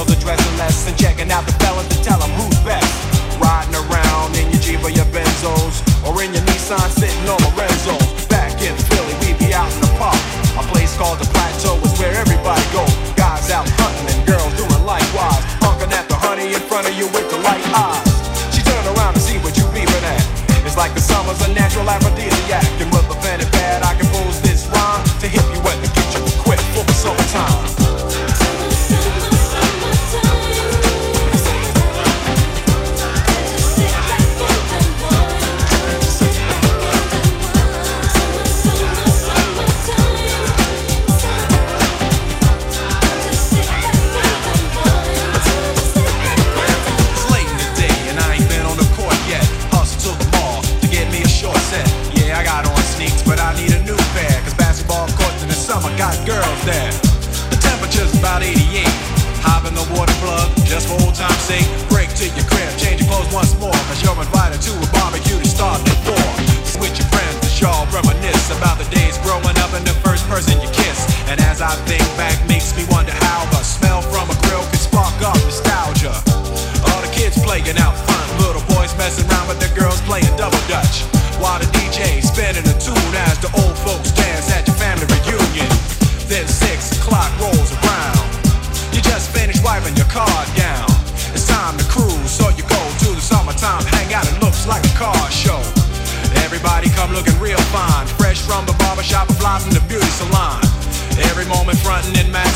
girl 0.00 0.14
to 0.14 0.20
dress 0.20 0.40
in 0.50 0.58
less 0.58 0.88
and 0.88 0.96
checking 0.96 1.30
out 1.30 1.44
the 1.46 1.52
fellas 1.52 1.86
to 1.88 2.02
tell 2.02 2.18
them 2.18 2.30
who's 2.30 2.58
best. 2.64 2.88
Riding 3.40 3.74
around 3.74 4.36
in 4.36 4.50
your 4.50 4.60
Jeep 4.60 4.82
or 4.84 4.90
your 4.90 5.04
Benzos 5.06 5.80
or 6.06 6.22
in 6.22 6.32
your 6.32 6.42
Nissan 6.44 6.88
sitting 6.90 7.28
on 7.28 7.39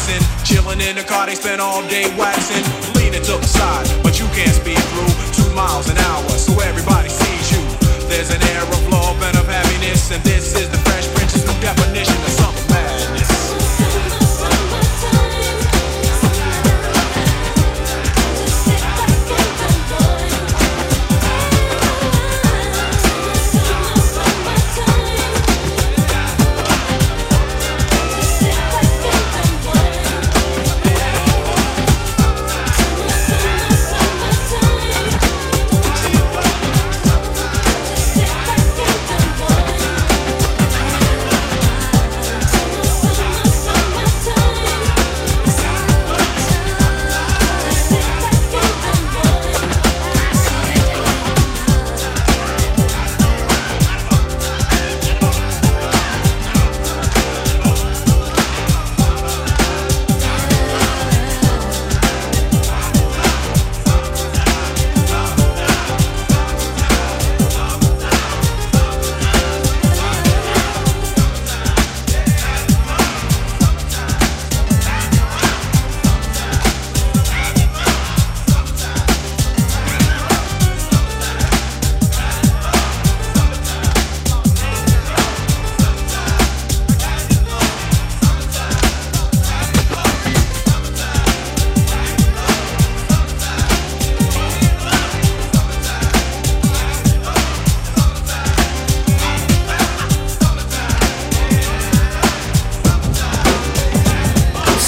relaxing. 0.05 0.45
Chilling 0.45 0.81
in 0.81 0.97
the 0.97 1.03
car, 1.03 1.27
they 1.27 1.35
spend 1.35 1.61
all 1.61 1.83
day 1.89 2.05
waxing. 2.17 2.65
Leaning 2.95 3.23
to 3.23 3.37
the 3.39 3.47
side, 3.47 3.87
but 4.03 4.19
you 4.19 4.27
can't 4.29 4.55
speed 4.55 4.79
through. 4.79 5.45
Two 5.45 5.55
miles 5.55 5.89
an 5.89 5.99
hour, 5.99 6.29
so 6.31 6.53
everybody 6.61 7.09
sees 7.09 7.53
you. 7.53 7.63
There's 8.09 8.31
an 8.31 8.43
air 8.55 8.63
of 8.63 8.89
love 8.89 9.21
and 9.23 9.37
of 9.37 9.47
happiness, 9.47 10.11
and 10.11 10.23
this 10.25 10.55
is 10.55 10.69
the 10.71 10.79
Fresh 10.79 11.09
Prince's 11.15 11.45
new 11.47 11.61
definition 11.61 12.24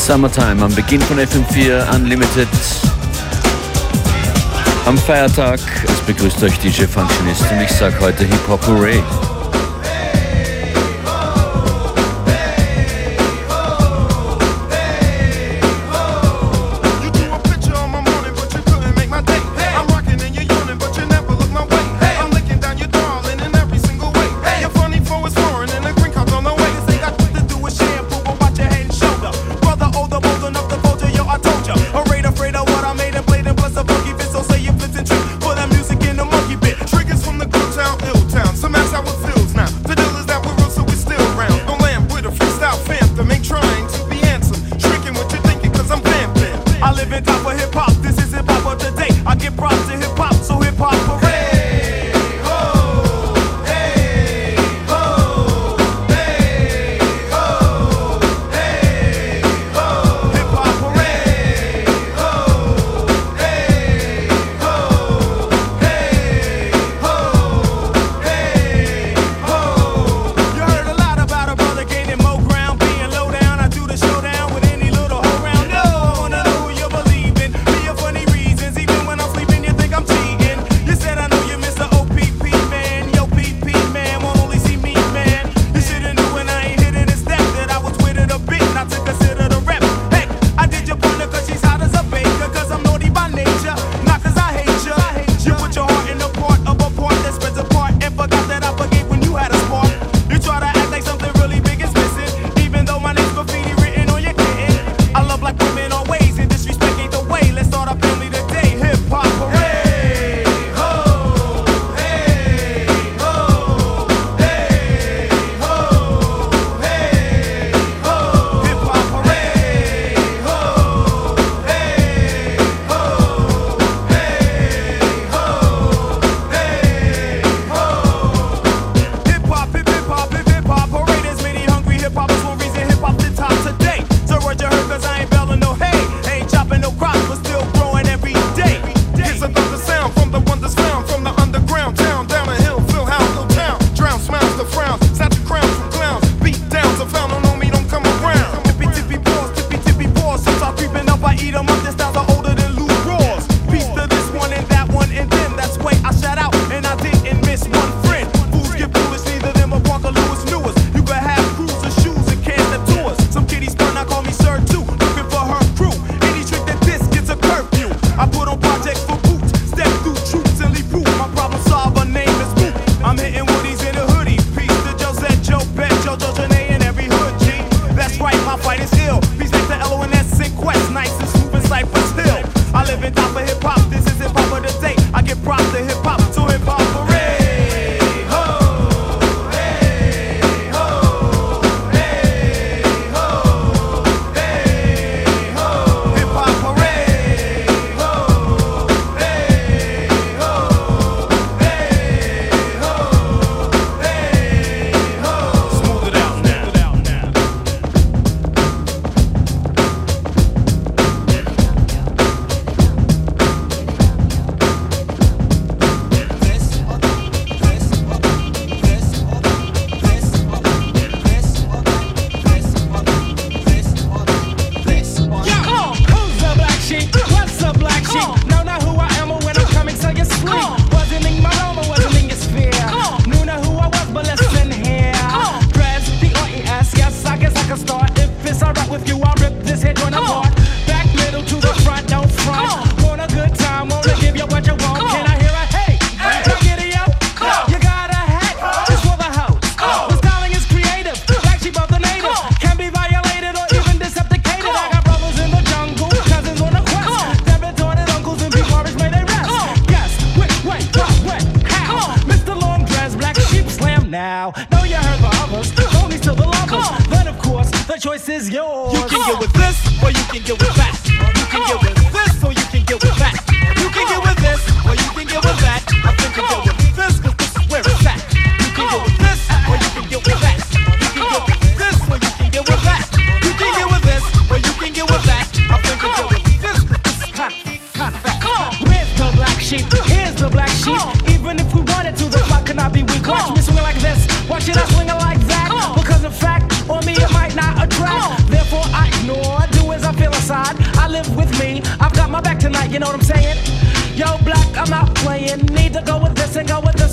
Summertime 0.06 0.62
am 0.62 0.72
Beginn 0.72 1.00
von 1.00 1.18
FM4 1.18 1.92
Unlimited. 1.92 2.46
Am 4.86 4.96
Feiertag, 4.96 5.58
es 5.82 6.00
begrüßt 6.06 6.44
euch 6.44 6.56
DJ 6.60 6.84
Functionist 6.84 7.42
und 7.50 7.60
ich 7.60 7.72
sag 7.72 8.00
heute 8.00 8.22
Hip 8.22 8.48
Hop 8.48 8.64
Hooray. 8.68 9.02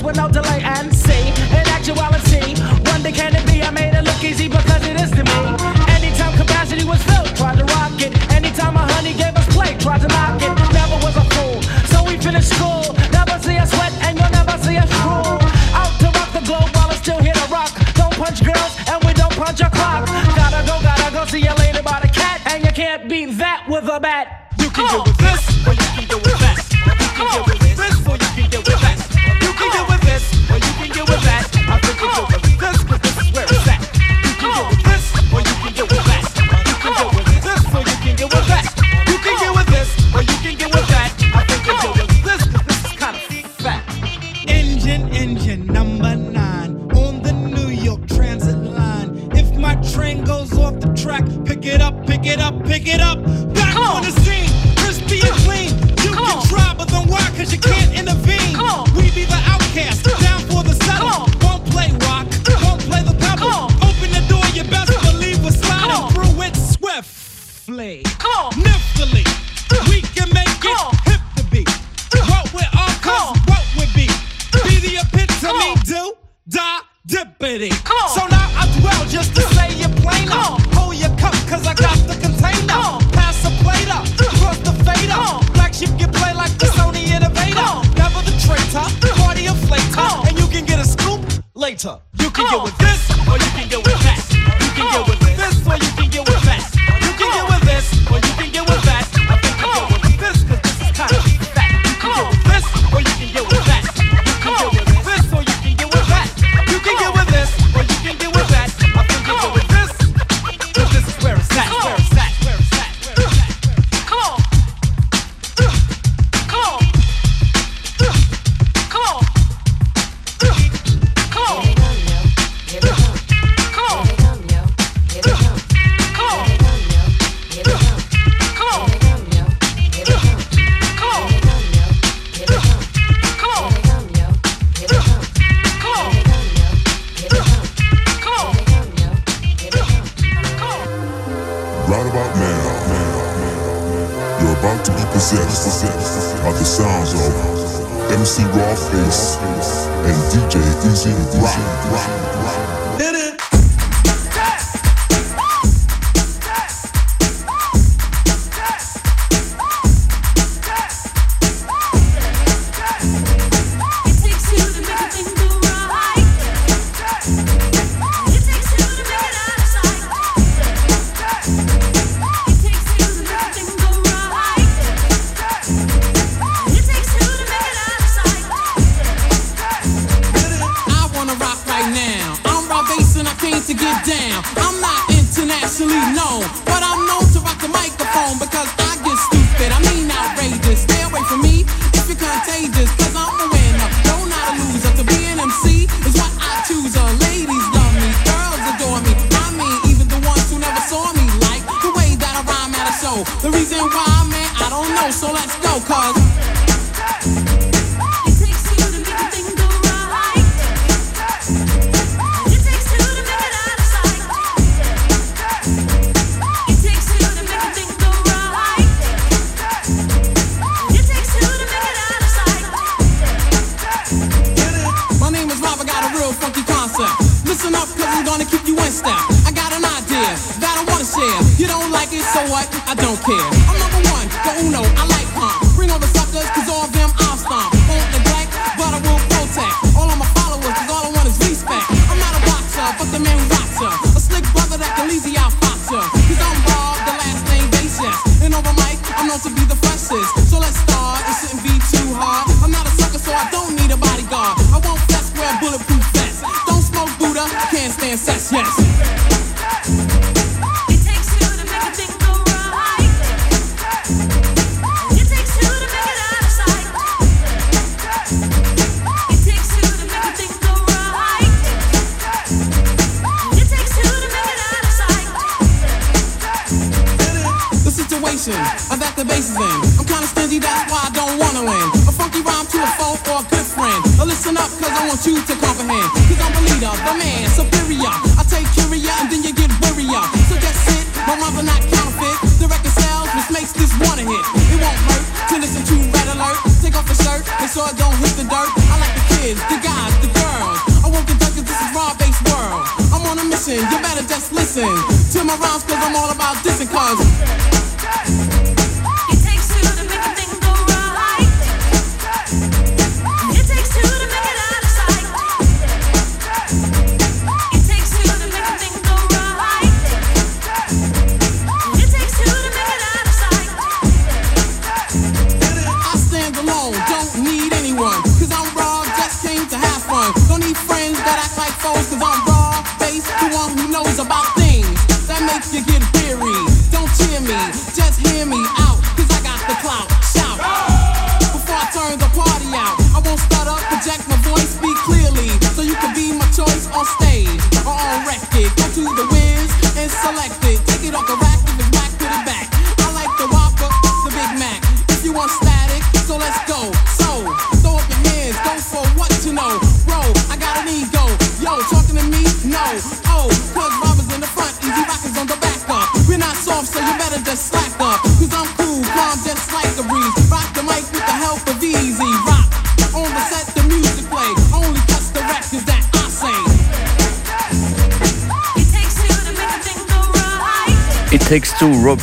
with 0.04 0.18
no 0.18 0.28
delay 0.28 0.62
and 0.64 0.94
see. 0.94 1.30
In 1.56 1.66
actuality, 1.72 2.60
wonder 2.92 3.12
can 3.12 3.36
it 3.36 3.46
be? 3.48 3.64
I 3.64 3.72
made 3.72 3.94
it 3.94 4.04
look 4.04 4.22
easy 4.24 4.48
because 4.50 4.86
it 4.86 5.00
is 5.00 5.10
to 5.12 5.24
me. 5.24 5.40
Anytime 5.96 6.36
capacity 6.36 6.84
was 6.84 7.02
filled, 7.04 7.34
tried 7.36 7.58
to 7.58 7.66
rock 7.76 7.96
it. 8.02 8.12
Anytime 8.32 8.74
my 8.74 8.86
honey 8.92 9.14
gave 9.14 9.36
us 9.36 9.48
play, 9.56 9.78
tried 9.78 10.02
to 10.02 10.08
knock 10.08 10.42
it. 10.42 10.52
Never 10.76 10.98
was 11.00 11.16
a 11.16 11.26
fool, 11.34 11.62
so 11.88 12.04
we 12.04 12.18
finished 12.18 12.52
school. 12.52 12.84
Never 13.12 13.40
see 13.40 13.58
us 13.58 13.72
sweat 13.72 13.94
and 14.04 14.20
you'll 14.20 14.36
never 14.36 14.58
see 14.60 14.78
us 14.78 14.92
rule. 15.08 15.40
Out 15.72 15.94
to 16.04 16.08
rock 16.20 16.32
the 16.36 16.44
globe 16.44 16.70
while 16.76 16.92
it's 16.92 17.00
still 17.00 17.20
here 17.20 17.34
to 17.34 17.48
rock. 17.48 17.72
Don't 17.96 18.14
punch 18.14 18.44
girls 18.44 18.74
and 18.92 19.00
we 19.06 19.14
don't 19.14 19.34
punch 19.34 19.62
a 19.62 19.70
clock. 19.70 20.06
Gotta 20.36 20.68
go, 20.68 20.76
gotta 20.84 21.12
go, 21.16 21.26
see 21.26 21.40
you 21.48 21.54
later 21.56 21.82
by 21.82 22.00
the 22.04 22.12
cat. 22.12 22.42
And 22.52 22.64
you 22.66 22.72
can't 22.72 23.08
beat 23.08 23.38
that 23.40 23.66
with 23.70 23.88
a 23.88 24.00
bat. 24.00 24.52
You 24.60 24.70
can 24.70 24.86
oh. 24.90 25.06
do 25.06 25.12
it. 25.12 25.23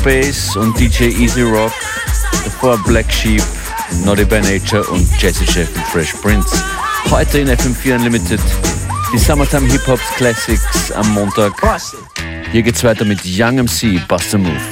Bass 0.02 0.56
und 0.56 0.78
DJ 0.78 1.04
Easy 1.04 1.42
Rock, 1.42 1.72
davor 2.44 2.78
Black 2.84 3.10
Sheep, 3.12 3.42
Naughty 4.04 4.24
by 4.24 4.40
Nature 4.40 4.82
und 4.90 5.06
Jesse 5.20 5.44
Chef 5.44 5.68
mit 5.74 5.84
Fresh 5.86 6.14
Prince. 6.22 6.62
Heute 7.10 7.40
in 7.40 7.48
FM4 7.48 7.96
Unlimited 7.96 8.40
die 9.12 9.18
Summertime 9.18 9.70
Hip 9.70 9.86
Hop 9.86 10.00
Classics 10.16 10.92
am 10.92 11.12
Montag. 11.12 11.52
Hier 12.52 12.62
geht's 12.62 12.82
weiter 12.84 13.04
mit 13.04 13.20
Young 13.24 13.56
MC 13.56 14.06
Buster 14.08 14.38
Move. 14.38 14.69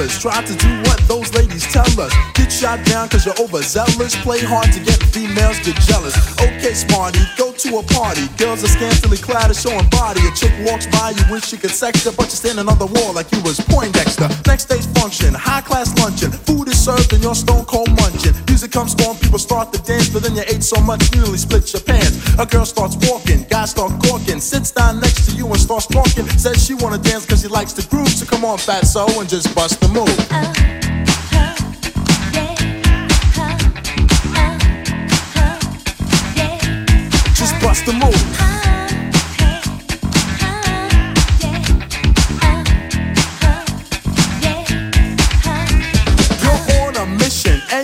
fellas 0.00 0.18
try 0.20 0.42
to 0.42 0.54
do 0.56 0.70
what 0.88 0.98
those 1.08 1.32
ladies 1.34 1.64
tell 1.72 1.88
us. 2.00 2.12
Get 2.34 2.50
shot 2.50 2.84
down 2.86 3.08
cause 3.08 3.26
you're 3.26 3.38
overzealous. 3.40 4.16
Play 4.22 4.40
hard 4.40 4.72
to 4.72 4.80
get 4.80 5.02
females 5.12 5.58
get 5.60 5.76
jealous. 5.80 6.16
Okay, 6.40 6.74
smarty, 6.74 7.20
go 7.36 7.52
to 7.52 7.78
a 7.78 7.82
party. 7.82 8.28
Girls 8.38 8.64
are 8.64 8.72
scantily 8.72 9.18
clad 9.18 9.46
and 9.46 9.56
showing 9.56 9.88
body. 9.90 10.20
A 10.26 10.32
chick 10.32 10.52
walks 10.64 10.86
by 10.86 11.10
you 11.10 11.24
wish 11.30 11.44
she 11.44 11.56
could 11.56 11.70
sex 11.70 12.04
her, 12.04 12.12
but 12.12 12.32
you're 12.32 12.40
standing 12.40 12.68
on 12.68 12.78
the 12.78 12.86
wall 12.86 13.12
like 13.12 13.30
you 13.32 13.40
was 13.42 13.60
Poindexter. 13.60 14.28
Next 14.46 14.66
day's 14.66 14.86
function, 14.86 15.34
high 15.34 15.60
class 15.60 15.92
luncheon. 15.98 16.32
Food 16.32 16.68
is 16.68 16.78
served 16.78 17.12
and 17.12 17.22
you're 17.22 17.34
stone 17.34 17.64
cold 17.64 17.90
munching. 18.00 18.34
Music 18.48 18.72
comes 18.72 18.94
on, 19.06 19.16
people 19.16 19.38
start 19.38 19.72
to 19.72 19.82
dance, 19.82 20.08
but 20.08 20.22
then 20.22 20.34
you 20.34 20.44
ate 20.48 20.62
so 20.62 20.80
much 20.80 21.00
you 21.14 21.20
nearly 21.20 21.38
split 21.38 21.72
your 21.72 21.82
pants. 21.82 22.16
A 22.38 22.46
girl 22.46 22.64
starts 22.64 22.96
walking, 23.08 23.44
guys 23.50 23.70
start 23.72 23.92
gawking, 24.00 24.40
sits 24.40 24.70
down 24.70 25.00
next 25.00 25.28
to 25.28 25.36
you 25.36 25.46
and 25.46 25.60
starts 25.60 25.86
talking. 25.86 26.26
Says 26.40 26.64
she 26.64 26.74
wanna 26.74 26.98
dance 26.98 27.26
cause 27.26 27.42
she 27.42 27.48
likes 27.48 27.72
the 27.72 27.84
groove, 27.90 28.08
so 28.08 28.24
come 28.24 28.44
on, 28.44 28.58
fat 28.58 28.86
so 28.86 29.04
and 29.20 29.28
just 29.28 29.54
bust 29.54 29.80
them. 29.80 29.89
Just 37.34 37.60
bust 37.60 37.86
the 37.86 37.92
move. 37.92 38.59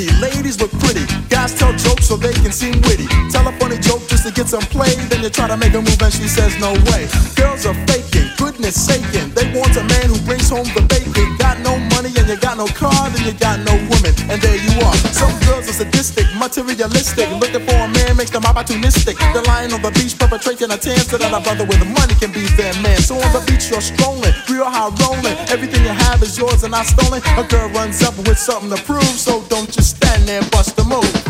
City, 0.00 0.20
ladies 0.20 0.60
look 0.60 0.70
pretty. 0.80 1.04
Guys 1.28 1.54
tell 1.54 1.72
jokes 1.72 2.08
so 2.08 2.16
they 2.16 2.32
can 2.32 2.52
seem 2.52 2.80
witty. 2.82 3.06
Tell 3.30 3.46
a 3.46 3.52
funny 3.58 3.78
joke 3.78 4.06
just 4.08 4.26
to 4.26 4.32
get 4.32 4.48
some 4.48 4.62
play. 4.62 4.94
Then 5.08 5.22
you 5.22 5.30
try 5.30 5.48
to 5.48 5.56
make 5.56 5.74
a 5.74 5.82
move 5.82 6.00
and 6.00 6.12
she 6.12 6.28
says 6.28 6.58
no 6.60 6.72
way. 6.90 7.08
Girls 7.36 7.66
are 7.66 7.74
faking, 7.86 8.28
goodness 8.38 8.76
saking. 8.76 9.30
They 9.34 9.46
want 9.52 9.76
a 9.76 9.84
man 9.84 10.06
who 10.08 10.18
brings 10.24 10.48
home 10.48 10.68
the 10.74 10.82
bacon. 10.82 11.36
Got 11.38 11.60
no 11.60 11.78
money 11.94 12.12
and 12.16 12.28
you 12.28 12.36
got 12.36 12.56
no 12.56 12.66
car, 12.66 13.10
then 13.10 13.26
you 13.26 13.34
got 13.34 13.60
no 13.60 13.74
woman. 13.90 14.14
And 14.30 14.40
there 14.40 14.56
you 14.56 14.80
are. 14.80 14.96
Some 15.12 15.32
are 15.32 15.39
sadistic, 15.80 16.26
materialistic. 16.36 17.28
Looking 17.40 17.64
for 17.64 17.74
a 17.74 17.88
man 17.88 18.16
makes 18.16 18.30
them 18.30 18.42
opportunistic. 18.42 19.16
They're 19.32 19.42
lying 19.44 19.72
on 19.72 19.80
the 19.80 19.90
beach, 19.92 20.18
perpetrating 20.18 20.70
a 20.70 20.76
tan 20.76 20.98
so 20.98 21.16
that 21.16 21.32
a 21.32 21.40
brother 21.40 21.64
with 21.64 21.80
the 21.80 21.88
money 21.88 22.14
can 22.20 22.32
be 22.32 22.44
their 22.60 22.74
man. 22.84 23.00
So 23.00 23.16
on 23.16 23.32
the 23.32 23.40
beach 23.48 23.70
you're 23.70 23.80
strolling, 23.80 24.34
real 24.48 24.68
high 24.68 24.92
rolling. 25.00 25.36
Everything 25.48 25.82
you 25.82 25.96
have 26.04 26.22
is 26.22 26.36
yours 26.36 26.62
and 26.64 26.72
not 26.72 26.84
stolen. 26.84 27.22
A 27.40 27.44
girl 27.44 27.68
runs 27.70 28.02
up 28.02 28.16
with 28.28 28.38
something 28.38 28.68
to 28.68 28.80
prove, 28.84 29.16
so 29.16 29.42
don't 29.48 29.70
just 29.70 29.96
stand 29.96 30.28
there 30.28 30.42
and 30.42 30.50
bust 30.50 30.76
the 30.76 30.84
move. 30.84 31.29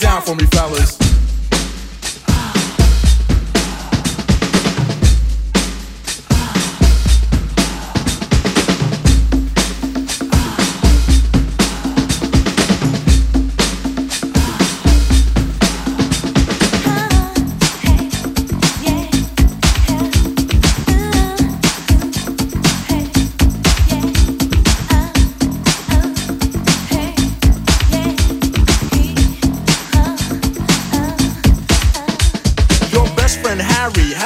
Down 0.00 0.22
for 0.22 0.34
me, 0.34 0.46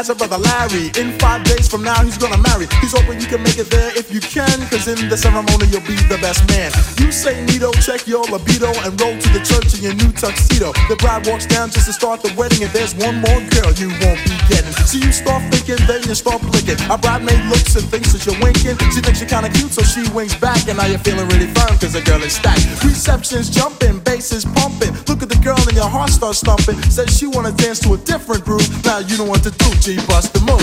has 0.04 0.10
a 0.10 0.14
brother 0.14 0.36
Larry. 0.36 0.92
In 1.00 1.16
five 1.16 1.44
days 1.44 1.66
from 1.66 1.82
now, 1.82 1.96
he's 2.04 2.18
gonna 2.18 2.36
marry. 2.36 2.68
He's 2.84 2.92
hoping 2.92 3.20
you 3.20 3.26
can 3.26 3.42
make 3.42 3.56
it 3.56 3.72
there 3.72 3.88
if 3.96 4.12
you 4.12 4.20
can, 4.20 4.52
cause 4.68 4.84
in 4.84 5.08
the 5.08 5.16
ceremony, 5.16 5.64
you'll 5.72 5.86
be 5.88 5.96
the 6.12 6.20
best 6.20 6.44
man. 6.52 6.68
You 7.00 7.08
say 7.08 7.40
Nito, 7.48 7.72
check 7.80 8.06
your 8.06 8.24
libido, 8.28 8.68
and 8.84 8.92
roll 9.00 9.16
to 9.16 9.28
the 9.32 9.40
church 9.40 9.72
in 9.72 9.80
your 9.80 9.96
new 9.96 10.12
tuxedo. 10.12 10.76
The 10.92 10.96
bride 11.00 11.24
walks 11.24 11.46
down 11.46 11.70
just 11.70 11.86
to 11.88 11.94
start 11.96 12.20
the 12.20 12.28
wedding, 12.36 12.60
and 12.60 12.72
there's 12.76 12.92
one 13.00 13.16
more 13.24 13.40
girl 13.56 13.72
you 13.80 13.88
won't 14.04 14.20
be 14.28 14.36
getting. 14.44 14.76
So 14.84 15.00
you 15.00 15.08
start 15.08 15.40
thinking, 15.48 15.80
then 15.88 16.04
you 16.04 16.12
start 16.12 16.44
blinking. 16.52 16.76
A 16.92 17.00
bridesmaid 17.00 17.40
looks 17.48 17.72
and 17.72 17.88
thinks 17.88 18.12
that 18.12 18.28
you're 18.28 18.36
winking. 18.44 18.76
She 18.92 19.00
thinks 19.00 19.24
you're 19.24 19.32
kinda 19.32 19.48
cute, 19.56 19.72
so 19.72 19.80
she 19.80 20.04
winks 20.12 20.36
back, 20.36 20.68
and 20.68 20.76
now 20.76 20.84
you're 20.84 21.00
feeling 21.00 21.24
really 21.32 21.48
firm, 21.56 21.72
cause 21.80 21.96
the 21.96 22.04
girl 22.04 22.20
is 22.20 22.36
stacked. 22.36 22.68
Reception's 22.84 23.48
jumping, 23.48 24.04
bass 24.04 24.36
is 24.36 24.44
pumping. 24.44 24.92
Look 25.08 25.24
at 25.24 25.32
the 25.32 25.40
girl, 25.40 25.60
and 25.64 25.72
your 25.72 25.88
heart 25.88 26.12
starts 26.12 26.44
thumping. 26.44 26.76
Says 26.92 27.08
she 27.16 27.24
wanna 27.24 27.56
dance 27.56 27.80
to 27.88 27.96
a 27.96 27.98
different 28.04 28.44
groove. 28.44 28.68
Now 28.84 28.98
you 29.00 29.16
know 29.16 29.24
what 29.24 29.40
to 29.48 29.50
do, 29.50 29.70
G, 29.80 29.93
bust 30.08 30.32
the 30.32 30.40
move. 30.40 30.60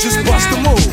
Just 0.00 0.24
bust 0.24 0.50
the 0.50 0.56
move. 0.58 0.86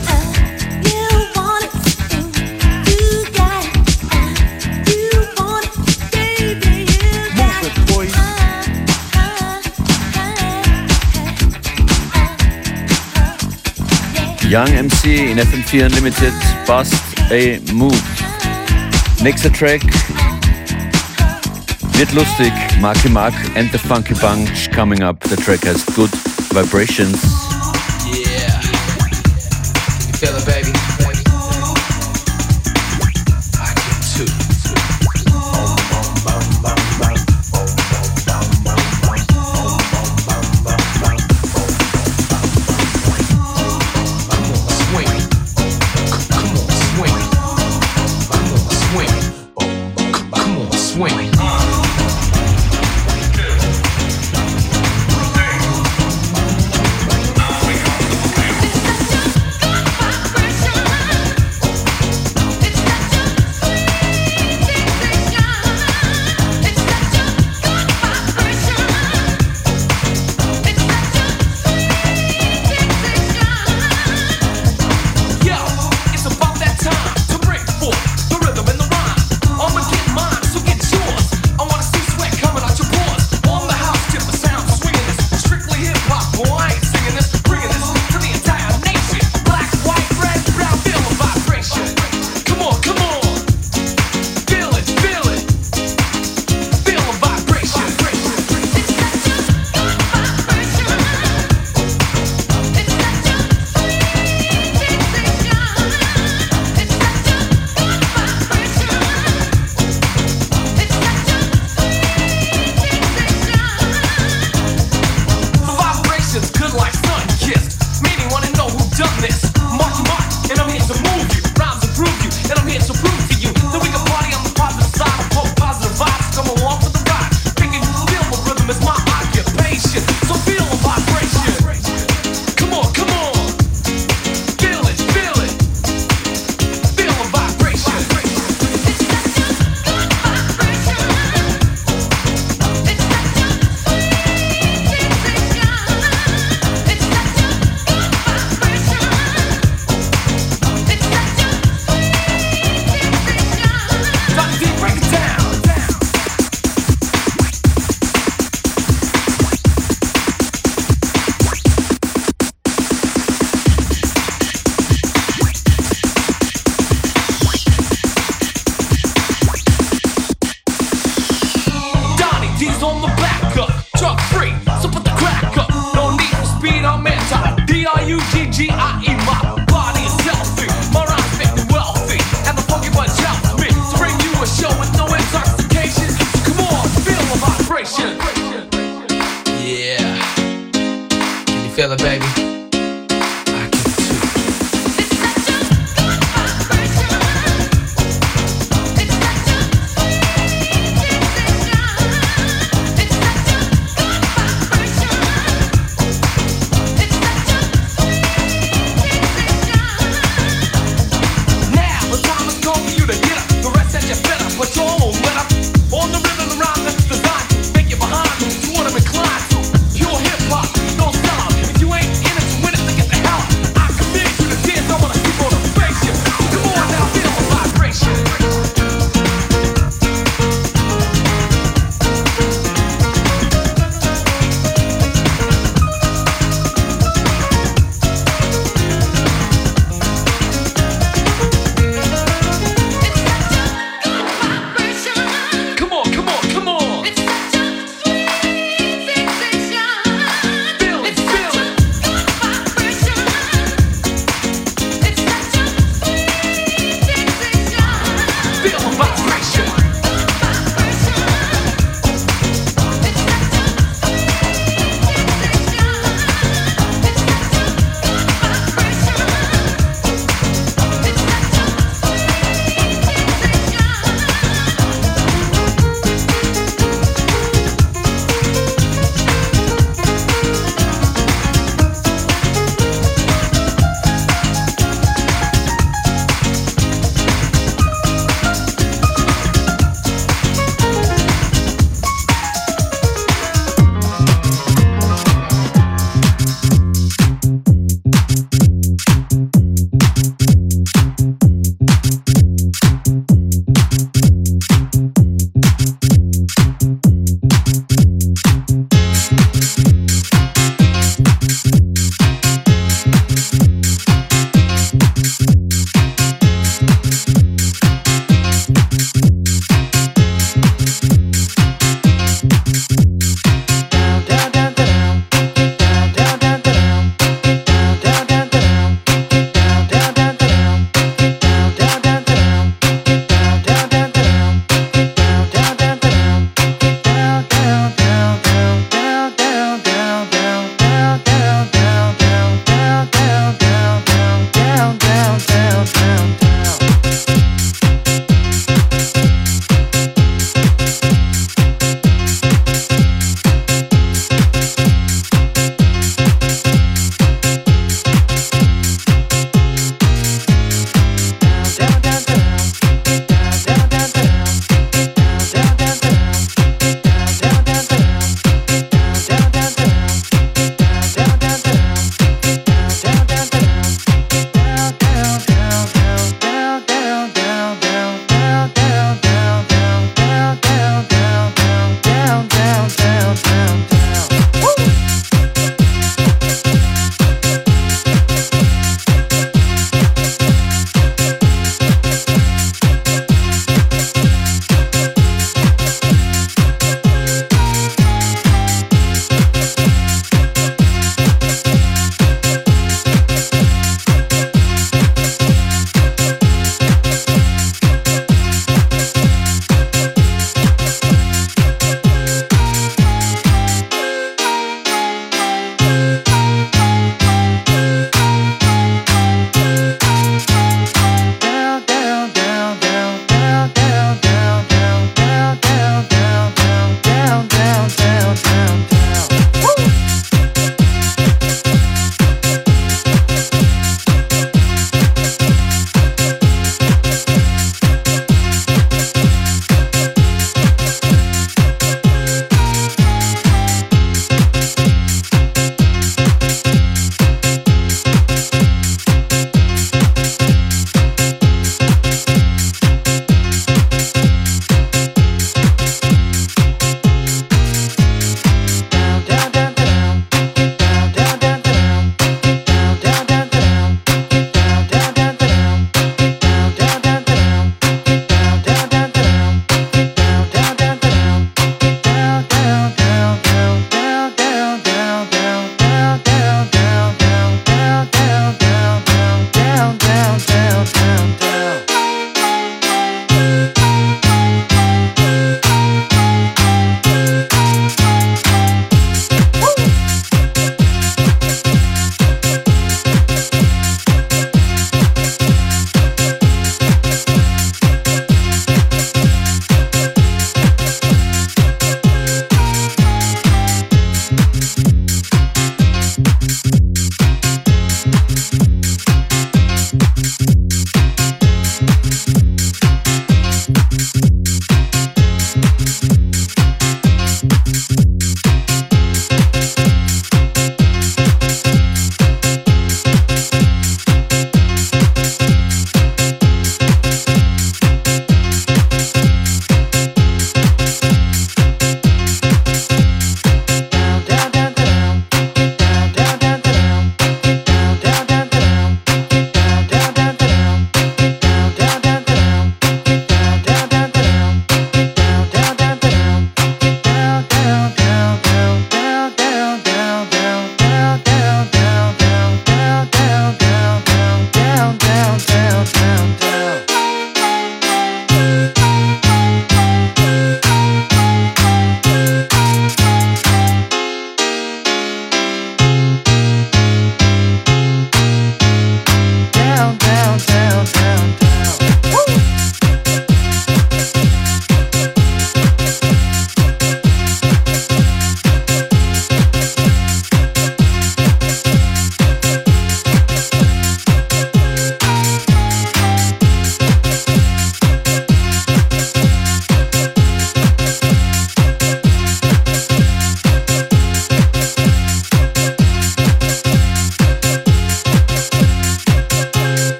Move 7.35 7.59
it, 7.63 7.75
boy. 7.87 8.05
Young 14.49 14.69
MC 14.69 15.31
in 15.31 15.37
FM4 15.37 15.85
Unlimited, 15.85 16.33
Bust 16.67 16.93
a 17.31 17.59
Move. 17.73 18.01
Nächster 19.21 19.49
Track 19.49 20.04
wird 21.97 22.13
lustig. 22.13 22.51
Marky 22.81 23.09
Mark 23.09 23.33
and 23.55 23.71
the 23.71 23.77
Funky 23.77 24.13
Bunch 24.15 24.69
coming 24.71 25.03
up. 25.03 25.19
The 25.21 25.35
track 25.35 25.63
has 25.63 25.83
good 25.95 26.09
vibrations. 26.51 27.21
Yeah. 28.05 28.61
You 30.07 30.13
feel 30.13 30.35
it, 30.35 30.45
baby? 30.45 30.84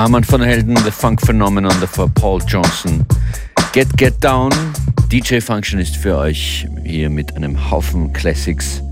Armand 0.00 0.24
von 0.24 0.40
Helden, 0.40 0.78
The 0.78 0.90
Funk 0.90 1.20
Phenomenon, 1.20 1.74
davor 1.78 2.08
Paul 2.14 2.40
Johnson. 2.48 3.04
Get 3.74 3.86
Get 3.98 4.14
Down, 4.24 4.50
DJ 5.12 5.40
Function 5.40 5.78
ist 5.78 5.94
für 5.94 6.16
euch 6.16 6.66
hier 6.84 7.10
mit 7.10 7.36
einem 7.36 7.70
Haufen 7.70 8.10
Classics. 8.14 8.82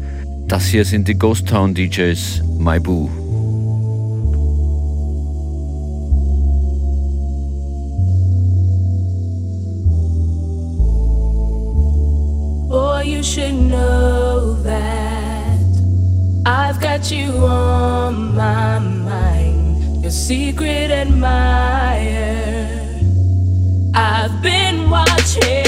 Das 0.49 0.67
hier 0.67 0.85
sind 0.85 1.09
die 1.09 1.15
Ghost 1.15 1.49
Town 1.49 1.73
DJs, 1.73 2.43
My 2.59 2.79
Boo. 2.79 3.09
Boy, 12.69 13.05
you 13.05 13.23
should 13.23 13.55
know 13.71 14.63
that 14.63 15.59
I've 16.45 16.79
got 16.83 17.11
you 17.11 17.33
on 17.33 18.35
my 18.35 18.79
mind. 18.79 19.08
your 20.09 20.13
secret 20.13 20.91
admirer. 20.91 22.67
I've 23.95 24.41
been 24.41 24.89
watching. 24.89 25.68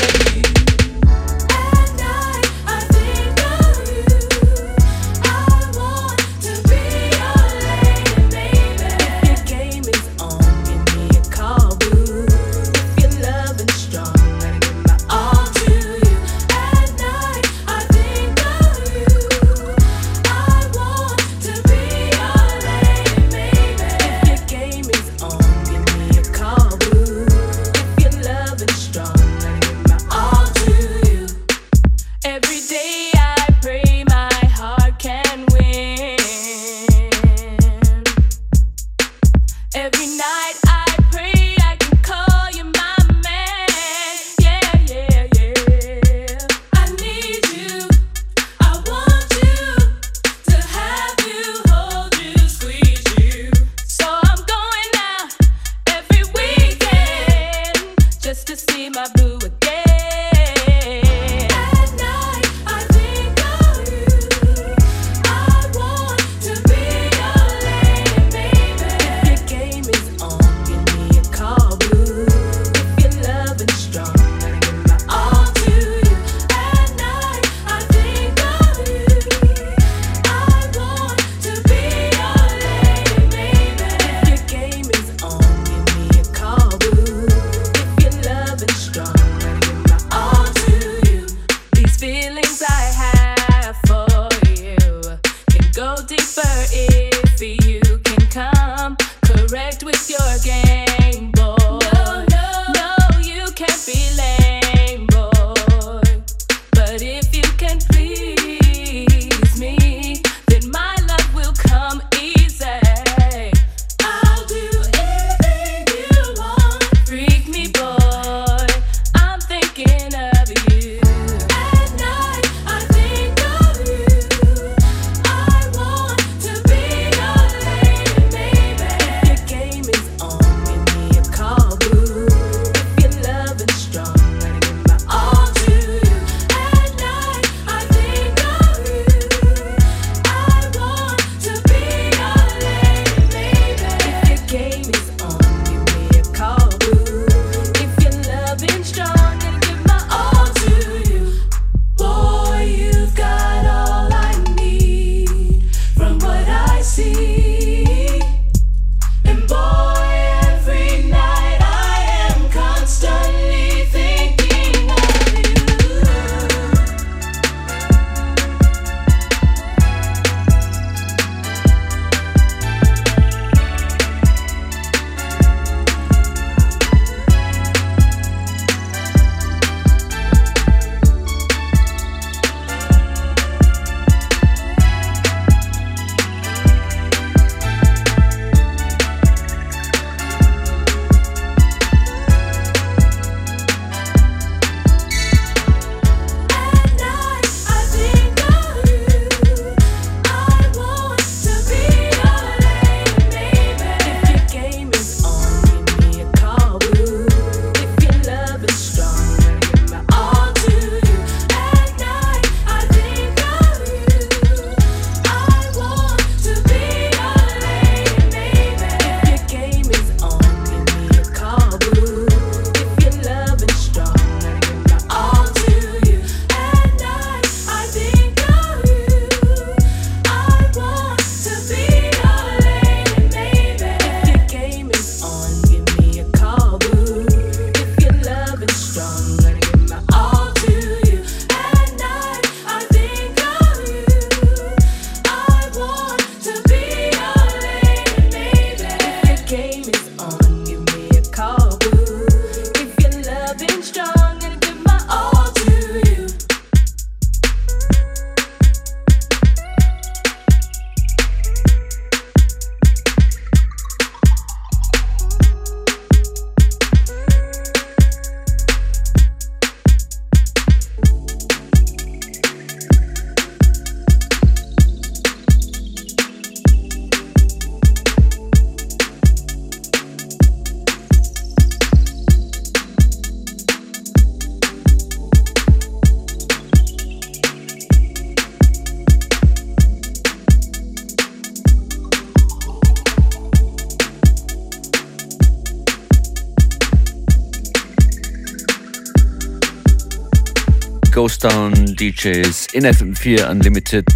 Ghost 301.12 301.42
Town 301.42 301.72
DJs 301.74 302.72
in 302.72 302.84
FM4 302.84 303.50
Unlimited. 303.50 304.06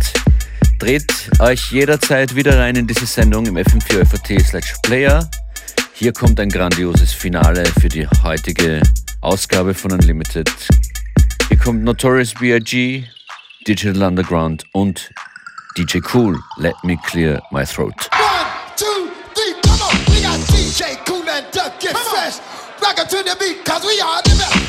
Dreht 0.78 1.05
euch 1.40 1.72
jederzeit 1.72 2.36
wieder 2.36 2.59
rein 2.59 2.76
in 2.76 2.86
diese 2.86 3.07
Sendung 3.07 3.47
im 3.47 3.57
FM4 3.57 4.07
FAT 4.07 4.40
slash 4.40 4.74
Player. 4.82 5.28
Hier 5.95 6.12
kommt 6.12 6.38
ein 6.38 6.49
grandioses 6.49 7.12
Finale 7.12 7.64
für 7.80 7.88
die 7.88 8.07
heutige 8.22 8.80
Ausgabe 9.22 9.74
von 9.74 9.92
Unlimited. 9.92 10.51
Hier 11.49 11.59
kommt 11.59 11.82
Notorious 11.82 12.34
B.I.G., 12.34 13.05
Digital 13.66 14.03
Underground 14.03 14.64
und 14.72 15.11
DJ 15.76 15.99
Cool, 16.12 16.38
Let 16.59 16.76
Me 16.84 16.97
Clear 17.07 17.42
My 17.51 17.64
Throat. 17.64 17.95
One, 18.12 18.47
two, 18.76 19.11
three, 19.34 19.55
come 19.62 19.82
on, 19.82 20.14
we 20.14 20.22
got 20.22 20.38
DJ 20.49 20.97
Cool 21.07 21.28
and 21.28 21.47
Duck, 21.53 21.72
get 21.80 21.97
fresh. 21.97 22.38
Rock 22.80 22.97
to 23.09 23.16
the 23.16 23.36
beat, 23.40 23.64
cause 23.64 23.84
we 23.84 24.01
are 24.01 24.22
the 24.22 24.36
best. 24.36 24.64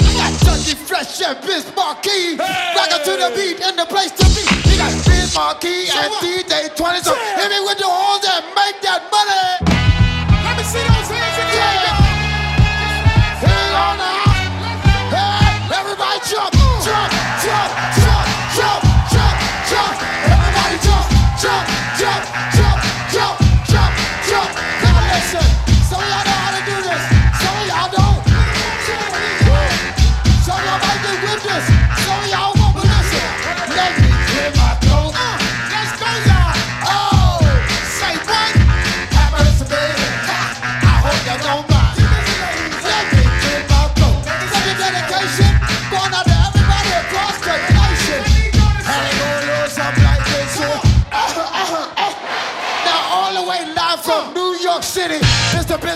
Fresh 0.74 1.22
and 1.22 1.38
Biz 1.46 1.70
Markie. 1.76 2.38
Hey! 2.38 2.74
To 3.06 3.12
the 3.12 3.30
beat 3.38 3.62
and 3.62 3.78
the 3.78 3.86
place 3.86 4.10
to 4.18 4.26
be. 4.34 4.42
He 4.66 4.78
got 4.82 4.90
Biz 5.06 5.36
Markie 5.36 5.86
and 5.94 6.10
DJ 6.26 6.74
20. 6.74 7.06
So 7.06 7.14
hit 7.14 7.50
me 7.54 7.60
with 7.62 7.78
the 7.78 7.86
horns 7.86 8.26
and 8.26 8.42
make 8.58 8.82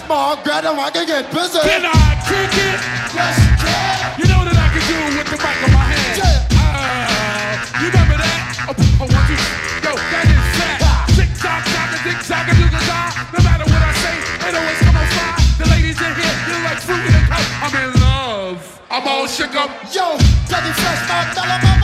more 0.09 0.35
bread 0.41 0.65
and 0.65 0.73
I 0.81 0.89
can 0.89 1.05
get 1.05 1.29
busy. 1.29 1.61
Can 1.61 1.85
I 1.85 2.17
kick 2.25 2.49
it? 2.49 2.81
Yes, 3.13 3.37
you 3.45 3.53
can. 3.61 4.17
You 4.17 4.25
know 4.25 4.41
that 4.41 4.57
I 4.57 4.67
can 4.73 4.81
do 4.89 4.97
it 5.05 5.13
with 5.21 5.29
the 5.29 5.37
back 5.37 5.57
of 5.61 5.69
my 5.69 5.85
hand. 5.85 6.17
Yeah. 6.17 6.49
Uh, 6.49 7.53
you 7.77 7.93
remember 7.93 8.17
that? 8.17 8.41
Oh, 8.65 8.73
oh, 8.73 9.05
one, 9.05 9.25
two, 9.29 9.37
yo, 9.85 9.93
that 9.93 10.25
is 10.25 10.45
fat. 10.57 10.81
Tick 11.13 11.29
tock, 11.37 11.61
tock, 11.61 11.93
tick 12.01 12.17
tock, 12.25 12.45
you 12.57 12.67
can 12.73 12.83
die. 12.89 13.13
No 13.37 13.39
matter 13.45 13.69
what 13.69 13.81
I 13.85 13.93
say, 14.01 14.17
it 14.49 14.53
always 14.57 14.81
come 14.81 14.97
on 14.97 15.05
fire. 15.13 15.37
The 15.61 15.65
ladies 15.77 16.01
in 16.01 16.11
here, 16.17 16.35
you 16.49 16.57
like 16.65 16.81
fruit 16.81 17.05
in 17.05 17.13
a 17.13 17.23
cup. 17.29 17.45
I'm 17.69 17.73
in 17.77 17.89
love. 18.01 18.57
I'm 18.89 19.05
all 19.05 19.29
shook 19.29 19.53
up. 19.53 19.69
Yo, 19.93 20.17
Daddy 20.49 20.73
Fresh, 20.73 21.05
my 21.05 21.21
dollar, 21.37 21.61
my 21.61 21.78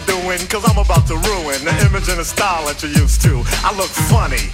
doing, 0.00 0.38
cause 0.48 0.64
I'm 0.66 0.78
about 0.78 1.06
to 1.08 1.14
ruin 1.14 1.62
the 1.64 1.74
image 1.86 2.08
and 2.08 2.18
the 2.18 2.24
style 2.24 2.66
that 2.66 2.82
you're 2.82 2.92
used 2.92 3.22
to. 3.22 3.42
I 3.62 3.70
look 3.76 3.90
funny. 4.10 4.50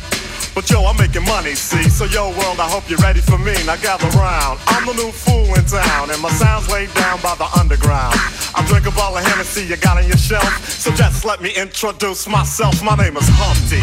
But 0.55 0.69
yo, 0.69 0.85
I'm 0.85 0.97
making 0.97 1.25
money, 1.25 1.55
see? 1.55 1.89
So 1.89 2.05
yo, 2.05 2.31
world, 2.37 2.59
I 2.59 2.69
hope 2.69 2.91
you're 2.91 2.99
ready 2.99 3.21
for 3.21 3.39
me. 3.39 3.55
Now 3.65 3.77
gather 3.77 4.11
round. 4.19 4.59
I'm 4.67 4.85
the 4.85 4.95
new 4.95 5.13
fool 5.13 5.47
in 5.55 5.65
town, 5.65 6.11
and 6.11 6.21
my 6.21 6.31
sound's 6.31 6.69
laid 6.69 6.93
down 6.95 7.21
by 7.23 7.35
the 7.37 7.47
underground. 7.59 8.19
I 8.55 8.65
drink 8.67 8.87
a 8.87 8.91
bottle 8.91 9.19
of 9.19 9.25
Hennessy 9.25 9.65
you 9.65 9.77
got 9.77 9.97
on 9.97 10.07
your 10.07 10.19
shelf. 10.19 10.69
So 10.69 10.91
just 10.91 11.25
let 11.25 11.41
me 11.41 11.55
introduce 11.55 12.27
myself. 12.27 12.83
My 12.83 12.97
name 12.97 13.17
is 13.17 13.29
Humpty, 13.31 13.81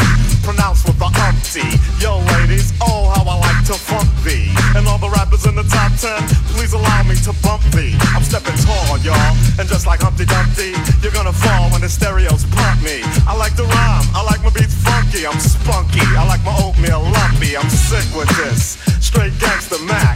pronounced 0.48 0.88
with 0.88 0.96
the 0.96 1.12
umpty. 1.28 1.68
Yo, 2.00 2.24
ladies, 2.40 2.72
oh, 2.80 3.12
how 3.12 3.28
I 3.28 3.36
like 3.36 3.68
to 3.68 3.76
funk 3.76 4.08
thee. 4.24 4.48
And 4.80 4.88
all 4.88 4.98
the 4.98 5.12
rappers 5.12 5.44
in 5.44 5.60
the 5.60 5.68
top 5.68 5.92
ten, 6.00 6.24
please 6.56 6.72
allow 6.72 7.04
me 7.04 7.20
to 7.28 7.36
bump 7.44 7.60
thee. 7.76 7.92
I'm 8.16 8.24
stepping 8.24 8.56
tall, 8.64 8.96
y'all. 9.04 9.36
And 9.60 9.68
just 9.68 9.84
like 9.86 10.00
Humpty 10.00 10.24
Dumpty, 10.24 10.72
you're 11.04 11.12
gonna 11.12 11.36
fall 11.36 11.68
when 11.76 11.82
the 11.84 11.92
stereos 11.92 12.48
pump 12.56 12.80
me. 12.80 13.04
I 13.28 13.36
like 13.36 13.60
to 13.60 13.68
rhyme, 13.68 14.08
I 14.16 14.24
like 14.24 14.40
my 14.42 14.52
beats 14.56 14.80
funky, 14.88 15.28
I'm 15.28 15.36
spunky. 15.36 16.08
I 16.16 16.24
like 16.24 16.44
my 16.48 16.56
oatmeal 16.64 17.04
lumpy, 17.04 17.60
I'm 17.60 17.68
sick 17.68 18.08
with 18.16 18.32
this. 18.40 18.80
Straight 19.04 19.36
gangster 19.44 19.84
Mac. 19.84 20.16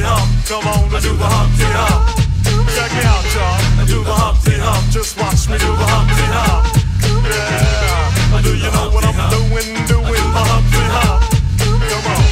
Humpty 0.00 0.02
Hump. 0.02 0.46
Come 0.48 0.66
on, 0.66 1.02
do 1.02 1.16
the 1.16 1.24
Humpty 1.24 1.68
Hump. 1.68 2.02
Check 2.74 2.90
me 2.92 3.04
out, 3.04 3.24
y'all. 3.34 3.86
Do 3.86 4.04
the 4.04 4.12
Humpty 4.12 4.56
Hump. 4.56 4.90
Just 4.90 5.18
watch 5.18 5.48
me 5.48 5.58
do 5.58 5.70
the 5.76 5.86
Humpty 5.86 6.26
Hump. 6.32 6.64
Yeah. 7.28 8.42
Do 8.42 8.56
you 8.56 8.70
know 8.72 8.90
what 8.90 9.04
I'm 9.04 9.18
doing? 9.30 9.68
Doing 9.86 10.26
the 10.32 10.42
Humpty 10.48 10.84
Hump. 10.94 11.20
Come 11.60 12.06
on. 12.08 12.24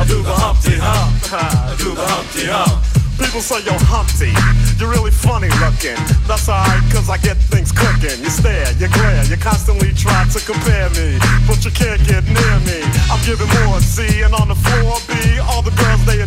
I 0.00 0.04
do 0.06 0.22
the 0.22 0.34
Humpty 0.34 0.76
Hump. 0.78 1.32
I 1.32 1.74
do 1.78 1.94
the 1.94 2.06
Humpty 2.06 2.46
Hump. 2.46 2.96
People 3.16 3.40
say 3.40 3.64
you're 3.64 3.80
Humpty, 3.88 4.28
you're 4.76 4.92
really 4.92 5.10
funny 5.10 5.48
looking. 5.64 5.96
That's 6.28 6.52
alright, 6.52 6.84
cause 6.92 7.08
I 7.08 7.16
get 7.16 7.40
things 7.48 7.72
cooking. 7.72 8.20
You 8.20 8.28
stare, 8.28 8.68
you 8.76 8.92
glare, 8.92 9.24
you 9.24 9.40
constantly 9.40 9.96
try 9.96 10.28
to 10.36 10.40
compare 10.44 10.92
me, 10.92 11.16
but 11.48 11.64
you 11.64 11.72
can't 11.72 12.00
get 12.04 12.28
near 12.28 12.56
me. 12.68 12.84
I'm 13.08 13.16
giving 13.24 13.48
more 13.64 13.80
C, 13.80 14.20
and 14.20 14.36
on 14.36 14.52
the 14.52 14.58
floor 14.60 15.00
B, 15.08 15.40
all 15.48 15.64
the 15.64 15.72
girls 15.80 16.04
they 16.04 16.20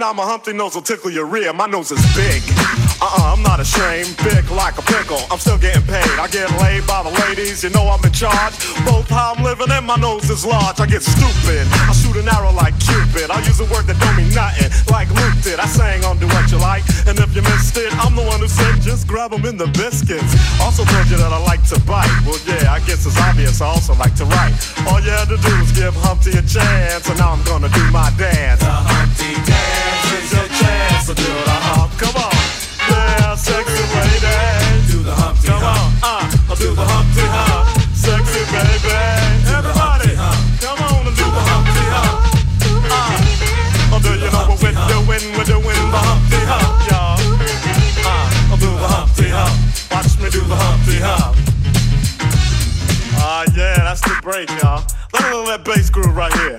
69 0.00 0.16
my 0.16 0.24
Humpty 0.24 0.52
nose 0.54 0.74
will 0.74 0.80
tickle 0.80 1.10
your 1.10 1.26
rear. 1.26 1.52
My 1.52 1.66
nose 1.66 1.92
is 1.92 2.00
big. 2.16 2.40
Uh-uh, 3.04 3.36
I'm 3.36 3.42
not 3.42 3.60
ashamed, 3.60 4.16
big 4.24 4.48
like 4.48 4.80
a 4.80 4.84
pickle. 4.88 5.20
I'm 5.28 5.36
still 5.36 5.60
getting 5.60 5.84
paid. 5.84 6.08
I 6.16 6.24
get 6.28 6.48
laid 6.56 6.88
by 6.88 7.04
the 7.04 7.12
ladies, 7.28 7.60
you 7.60 7.68
know 7.68 7.84
I'm 7.84 8.00
in 8.00 8.12
charge. 8.12 8.56
Both 8.88 9.12
how 9.12 9.36
I'm 9.36 9.44
living 9.44 9.68
and 9.68 9.84
my 9.84 9.96
nose 9.96 10.28
is 10.32 10.44
large. 10.44 10.80
I 10.80 10.86
get 10.86 11.04
stupid. 11.04 11.68
I 11.84 11.92
shoot 11.92 12.16
an 12.16 12.32
arrow 12.32 12.52
like 12.52 12.72
Cupid. 12.80 13.28
I 13.28 13.44
use 13.44 13.60
a 13.60 13.68
word 13.68 13.84
that 13.92 14.00
don't 14.00 14.16
mean 14.16 14.32
nothing, 14.32 14.72
like 14.88 15.12
Luke 15.12 15.36
did. 15.44 15.60
I 15.60 15.68
sang 15.68 16.04
on 16.08 16.16
Do 16.16 16.28
What 16.32 16.48
You 16.48 16.56
Like, 16.56 16.84
and 17.04 17.20
if 17.20 17.36
you 17.36 17.44
missed 17.44 17.76
it, 17.76 17.92
I'm 18.00 18.16
the 18.16 18.24
one 18.24 18.40
who 18.40 18.48
said 18.48 18.80
just 18.80 19.04
grab 19.04 19.36
'em 19.36 19.44
in 19.44 19.60
the 19.60 19.68
biscuits. 19.76 20.32
Also 20.64 20.84
told 20.88 21.12
you 21.12 21.20
that 21.20 21.32
I 21.32 21.40
like 21.44 21.64
to 21.72 21.78
bite. 21.84 22.08
Well, 22.24 22.40
yeah, 22.48 22.72
I 22.72 22.80
guess 22.88 23.04
it's 23.04 23.20
obvious. 23.20 23.60
I 23.60 23.68
also 23.68 23.92
like 24.00 24.16
to 24.16 24.24
write. 24.24 24.56
All 24.88 25.00
you 25.04 25.12
had 25.12 25.28
to 25.28 25.36
do 25.36 25.52
was 25.60 25.72
give 25.72 25.92
Humpty 25.92 26.32
a 26.32 26.44
chance, 26.44 27.04
and 27.08 27.18
now 27.20 27.36
I'm 27.36 27.44
gonna 27.44 27.68
do 27.68 27.84
my 27.92 28.08
dance. 28.16 28.60
The 28.60 28.72
Humpty 28.72 29.36
dance 29.44 29.89
is 30.20 30.32
your 30.32 30.48
chance 30.48 31.06
to 31.06 31.14
do 31.14 31.24
the 31.24 31.56
hump. 31.64 31.90
Come 31.96 32.16
on. 32.20 32.34
Yeah, 32.90 33.34
sexy 33.34 33.84
lady. 33.96 34.36
Do 34.90 34.98
the 35.02 35.14
Humpty 35.14 35.48
Come 35.48 35.64
on, 35.64 35.88
uh, 36.04 36.54
do 36.56 36.74
the 36.74 36.84
Humpty 36.84 37.24
Hump. 37.24 37.64
Sexy 37.96 38.42
baby. 38.52 39.00
Everybody, 39.48 40.12
come 40.60 40.80
on 40.84 41.06
and 41.08 41.16
do 41.16 41.24
the 41.24 41.44
Humpty 41.50 41.84
Hump. 41.94 42.18
Uh, 42.90 43.98
do 44.00 44.12
you 44.12 44.30
know 44.30 44.44
what 44.44 44.60
we're 44.60 44.76
doing? 44.92 45.24
We're 45.36 45.48
doing 45.48 45.80
the 45.94 46.00
Humpty 46.04 46.40
Hump, 46.44 46.74
y'all. 46.90 47.16
Uh, 48.04 48.52
I'll 48.52 48.60
do 48.60 48.70
the 48.76 48.88
Humpty 48.88 49.28
Hump. 49.32 49.56
Watch 49.88 50.18
me 50.20 50.28
do 50.28 50.42
the 50.44 50.56
Humpty 50.56 50.98
Hump. 51.00 51.36
Ah, 53.22 53.44
yeah, 53.56 53.88
that's 53.88 54.00
the 54.02 54.18
break, 54.22 54.48
y'all. 54.60 54.84
Let 55.12 55.24
me 55.24 55.30
know 55.30 55.46
that 55.46 55.64
bass 55.64 55.88
groove 55.88 56.14
right 56.14 56.32
here. 56.34 56.58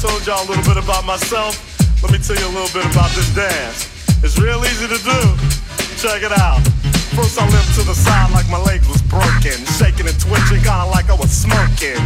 Told 0.00 0.24
y'all 0.24 0.40
a 0.40 0.48
little 0.48 0.64
bit 0.64 0.80
about 0.80 1.04
myself, 1.04 1.60
let 2.00 2.08
me 2.08 2.16
tell 2.16 2.32
you 2.32 2.48
a 2.48 2.54
little 2.56 2.72
bit 2.72 2.88
about 2.88 3.12
this 3.12 3.28
dance. 3.36 3.84
It's 4.24 4.40
real 4.40 4.56
easy 4.64 4.88
to 4.88 4.96
do. 4.96 5.20
Check 6.00 6.24
it 6.24 6.32
out. 6.40 6.64
First 7.12 7.36
I 7.36 7.44
limped 7.44 7.76
to 7.76 7.84
the 7.84 7.92
side 7.92 8.32
like 8.32 8.48
my 8.48 8.56
leg 8.64 8.80
was 8.88 9.04
broken, 9.04 9.60
shaking 9.76 10.08
and 10.08 10.16
twitching, 10.16 10.64
kinda 10.64 10.88
like 10.88 11.12
I 11.12 11.16
was 11.20 11.28
smoking. 11.28 12.00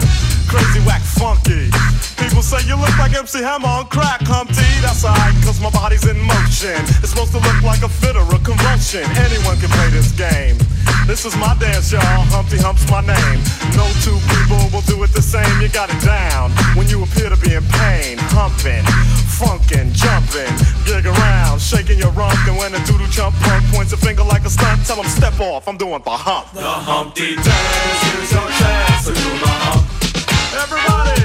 Crazy, 0.51 0.82
whack, 0.82 1.07
funky. 1.07 1.70
People 2.18 2.42
say 2.42 2.66
you 2.66 2.74
look 2.74 2.99
like 2.99 3.14
MC 3.14 3.38
Hammer 3.38 3.70
on 3.70 3.86
crack, 3.86 4.26
Humpty. 4.26 4.66
That's 4.82 5.07
alright, 5.07 5.34
cause 5.47 5.62
my 5.62 5.70
body's 5.70 6.03
in 6.03 6.18
motion. 6.18 6.82
It's 6.99 7.14
supposed 7.14 7.30
to 7.30 7.38
look 7.38 7.62
like 7.62 7.86
a 7.86 7.88
fit 7.88 8.18
or 8.18 8.26
a 8.26 8.40
convulsion. 8.42 9.07
Anyone 9.22 9.55
can 9.62 9.70
play 9.70 9.95
this 9.95 10.11
game. 10.18 10.59
This 11.07 11.24
is 11.24 11.37
my 11.37 11.55
dance, 11.61 11.93
y'all. 11.93 12.01
Humpty 12.32 12.57
Hump's 12.57 12.89
my 12.91 13.05
name. 13.05 13.39
No 13.76 13.85
two 14.01 14.16
people 14.32 14.61
will 14.72 14.85
do 14.89 15.03
it 15.05 15.12
the 15.12 15.20
same. 15.20 15.49
You 15.61 15.68
got 15.68 15.93
it 15.93 16.01
down 16.01 16.51
when 16.76 16.89
you 16.89 17.03
appear 17.05 17.28
to 17.28 17.37
be 17.37 17.53
in 17.55 17.64
pain. 17.76 18.16
Humping, 18.32 18.85
funkin', 19.28 19.93
jumping, 19.93 20.49
gig 20.89 21.05
around, 21.05 21.61
shaking 21.61 21.99
your 21.99 22.11
rump. 22.12 22.35
And 22.49 22.57
when 22.57 22.74
a 22.74 22.80
doodle 22.87 23.09
chump 23.09 23.37
punk 23.45 23.64
points 23.68 23.93
a 23.93 23.97
finger 23.97 24.24
like 24.24 24.45
a 24.45 24.51
stunt, 24.51 24.87
tell 24.87 24.97
him 24.97 25.09
step 25.09 25.39
off. 25.41 25.68
I'm 25.68 25.76
doing 25.76 26.01
the 26.05 26.16
hump. 26.16 26.53
The 26.53 26.62
Humpty 26.62 27.37
dance 27.37 28.03
is 28.24 28.32
your 28.32 28.49
chance 28.57 29.05
to 29.05 29.12
do 29.12 29.28
the 29.45 29.53
hump. 29.61 29.85
Everybody, 30.57 31.20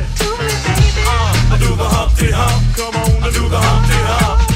uh, 1.08 1.54
I 1.54 1.58
do 1.60 1.72
the 1.76 1.88
Humpty 1.88 2.32
Hump. 2.32 2.60
Come 2.76 2.96
on, 2.96 3.24
I 3.24 3.32
do 3.32 3.48
the 3.48 3.60
Humpty 3.60 4.00
Hump. 4.12 4.49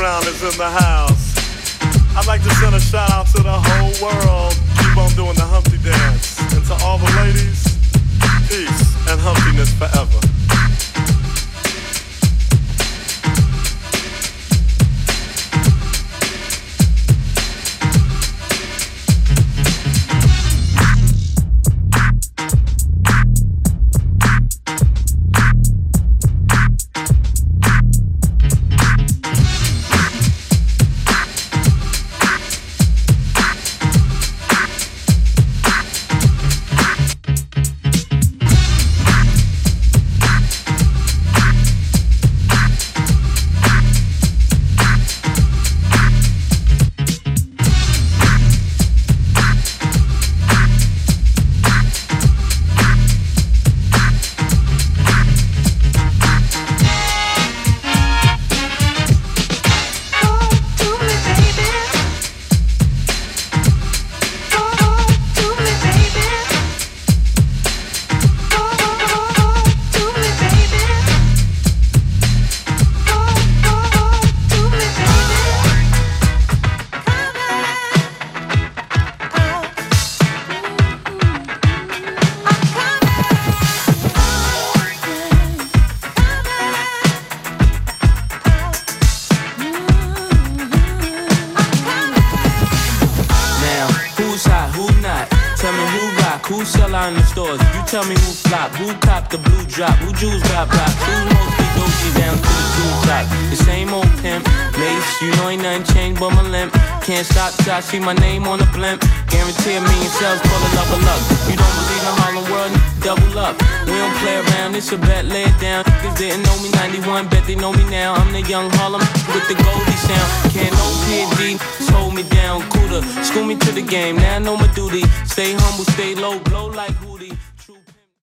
Underground 0.00 0.26
is 0.26 0.42
in 0.42 0.58
the 0.58 0.70
house. 0.70 1.36
I'd 2.16 2.26
like 2.26 2.42
to 2.42 2.50
send 2.54 2.74
a 2.74 2.80
shout 2.80 3.10
out 3.10 3.26
to 3.36 3.42
the 3.42 3.52
whole 3.52 3.92
world. 4.00 4.54
Keep 4.78 4.96
on 4.96 5.10
doing 5.12 5.34
the 5.34 5.44
Humpty 5.44 5.76
dance. 5.78 6.40
And 6.54 6.64
to 6.66 6.84
all 6.84 6.96
the 6.96 7.10
ladies, 7.20 7.62
peace 8.48 8.96
and 9.08 9.20
humpiness 9.20 9.72
forever. 9.74 10.29